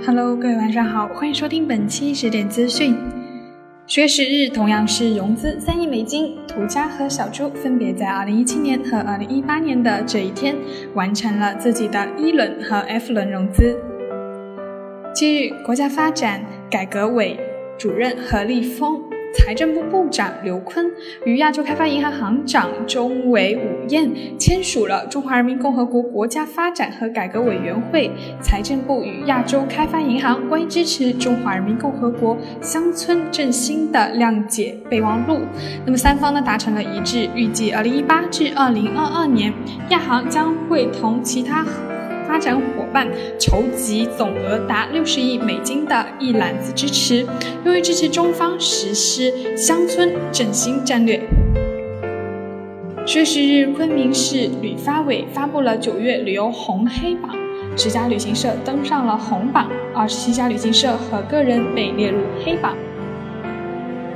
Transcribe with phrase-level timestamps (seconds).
[0.00, 2.96] Hello，各位晚上好，欢迎收听本期十点资讯。
[3.86, 10.56] 十月十日，同样是融资三亿美金，途家和小猪分别在二零一七年和二零一八年的这一天
[10.94, 13.76] 完成了自己的一轮和 F 轮融资。
[15.14, 17.38] 近日，国家发展改革委
[17.78, 19.00] 主任何立峰。
[19.34, 20.86] 财政部部长刘昆
[21.24, 35.34] 与亚洲开发银行行长钟伟武彦签署了《中华人民共和国国家发展和改革委员会、财政部与亚洲开发银行关于支持中华人民共和国乡村振兴的谅解备忘录》。
[35.84, 39.52] 那么三方呢达成了一致，预计二零一八至二零二二年，
[39.88, 41.64] 亚行将会同其他。
[42.32, 43.06] 发展伙伴
[43.38, 47.26] 筹集总额达六十亿美金的一揽子支持，
[47.62, 51.20] 用于支持中方实施乡村振兴战略。
[53.04, 57.36] 十月十日，昆明市旅发委发布了九月旅游红黑榜，
[57.76, 62.74] 十家旅行社登上了红榜，二十七家旅行社和个人被列入黑榜。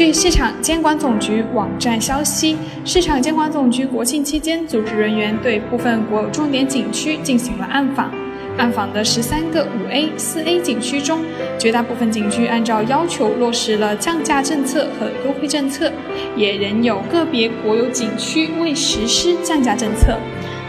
[0.00, 2.56] 据市场监管总局网站消息，
[2.86, 8.10] 市场监管总局国庆期间组织人员对部分国有重点景区进行了暗访。
[8.56, 11.20] 暗访的十三个五 A、四 A 景区中，
[11.58, 15.92] 绝大部分景区按照要求落实了降价政策和优惠政策，
[16.34, 20.18] 也仍有个别国有景区未实施降价政策。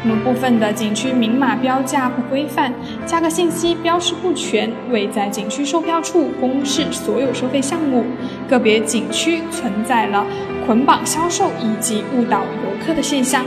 [0.03, 2.73] 那么部分的景区明码标价不规范，
[3.05, 8.03] 价格信息标示不全，未在景区售票处公示所有收费项目，
[8.49, 10.25] 个别景区存在了
[10.65, 13.45] 捆绑销售以及误导游客的现象。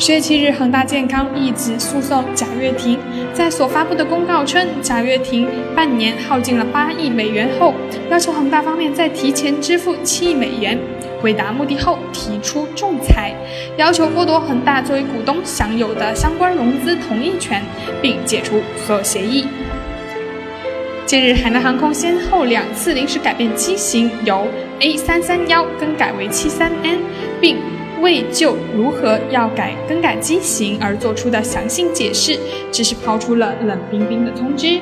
[0.00, 2.96] 十月七日，恒大健康一纸诉讼贾跃亭，
[3.34, 7.74] 在所发布的公告称，贾跃亭半年耗尽了八亿美元后，
[8.08, 10.78] 要求恒大方面再提前支付七亿美元。
[11.24, 13.34] 为达目的后，提出仲裁，
[13.76, 17.60] 要求剥夺恒大作为股东享有的相关融资同意权，
[18.00, 19.48] 并解除所有协议。
[21.06, 24.46] 近日，海南航空先后两次临时改变机型，由
[24.78, 27.00] A 三三幺更改为七三 N，
[27.40, 27.56] 并
[28.00, 32.38] 未就如何要改更改机型而做出的详细解释，
[32.72, 34.80] 只是抛出了冷冰冰的通知。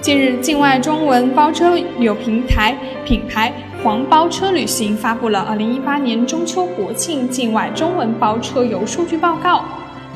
[0.00, 3.50] 近日，境外中文包车旅游平台品牌
[3.82, 9.64] 黄包车旅行发布了二零一八年中秋国庆境外中文包车游数据报告。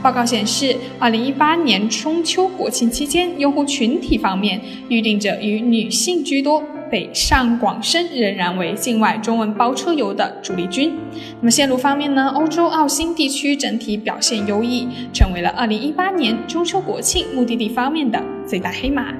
[0.02, 10.98] 报告显示，二零一八年中秋国庆期间，用户群体方面预定者以女性居多，北上广深仍然为境外中文包车游的主力军。
[11.40, 12.32] 那么线路方面呢？
[12.34, 19.12] 欧洲澳新地区整体表现优异，成为了二零一八年中秋国庆目的地方面的最大黑马。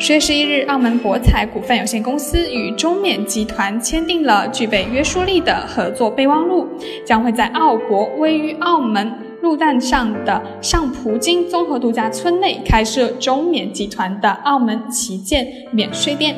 [0.00, 6.68] 十月十一日，澳门博彩股份有限公司与中缅集团签订了具备约束力的合作备忘录，
[7.04, 16.34] 将会在澳博位于澳门陆蛋上的上葡京综合度假村内开设中缅集团的澳门旗舰免税店。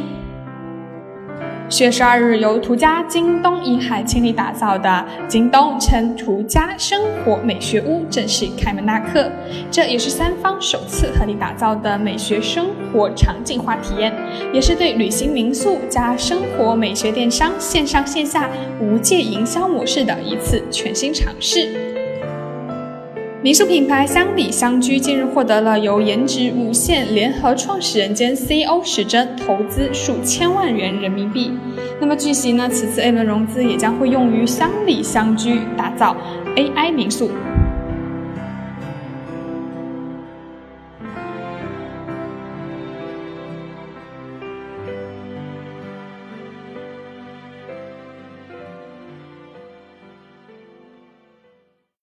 [1.72, 9.30] 十月十二日，由途家京东银海倾力打造的京东称途家生活美学屋正式开门纳客，
[9.70, 14.12] 这也是三方首次合力打造的美学生活场景化体验，
[14.52, 18.50] 也是对旅行民宿加生活美学电商线上线下
[18.80, 21.89] 无界营销模式的一次全新尝试。
[23.42, 31.50] 民宿品牌乡里乡居近日获得了由颜值无限联合创始人兼 CEO 史真投资数千万元人民币。
[31.98, 36.14] 那么据悉呢，此次 A 轮融资也将会用于乡里乡居打造
[36.54, 37.30] AI 民宿。